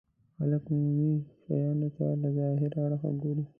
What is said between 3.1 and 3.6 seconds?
ګوري.